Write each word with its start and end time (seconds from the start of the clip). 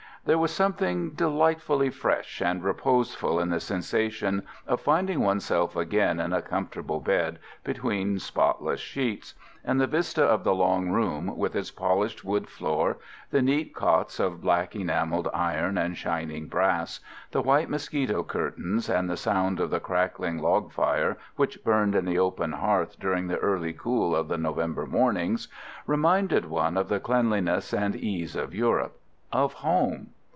There 0.23 0.37
was 0.37 0.51
something 0.51 1.13
delightfully 1.15 1.89
fresh 1.89 2.43
and 2.43 2.63
reposeful 2.63 3.39
in 3.39 3.49
the 3.49 3.59
sensation 3.59 4.43
of 4.67 4.79
finding 4.79 5.21
oneself 5.21 5.75
again 5.75 6.19
in 6.19 6.31
a 6.31 6.43
comfortable 6.43 6.99
bed, 6.99 7.39
between 7.63 8.19
spotless 8.19 8.79
sheets; 8.79 9.33
and 9.65 9.81
the 9.81 9.87
vista 9.87 10.23
of 10.23 10.43
the 10.43 10.53
long 10.53 10.91
room, 10.91 11.35
with 11.35 11.55
its 11.55 11.71
polished 11.71 12.23
wood 12.23 12.47
floor, 12.47 12.99
the 13.31 13.41
neat 13.41 13.73
cots 13.73 14.19
of 14.19 14.41
black 14.41 14.75
enamelled 14.75 15.27
iron 15.33 15.75
and 15.79 15.97
shining 15.97 16.45
brass, 16.47 16.99
the 17.31 17.41
white 17.41 17.67
mosquito 17.71 18.21
curtains 18.21 18.89
and 18.91 19.09
the 19.09 19.17
sound 19.17 19.59
of 19.59 19.71
the 19.71 19.79
crackling 19.79 20.37
log 20.37 20.71
fire, 20.71 21.17
which 21.35 21.63
burned 21.63 21.95
in 21.95 22.05
the 22.05 22.19
open 22.19 22.51
hearth 22.51 22.99
during 22.99 23.27
the 23.27 23.39
early 23.39 23.73
cool 23.73 24.15
of 24.15 24.27
the 24.27 24.37
November 24.37 24.85
mornings, 24.85 25.47
reminded 25.87 26.45
one 26.45 26.77
of 26.77 26.89
the 26.89 26.99
cleanliness 26.99 27.73
and 27.73 27.95
ease 27.95 28.35
of 28.35 28.53
Europe 28.53 28.97
of 29.33 29.53
home. 29.53 30.05